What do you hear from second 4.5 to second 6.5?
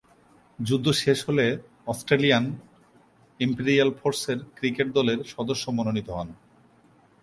Cricket দলের সদস্য মনোনীত হন।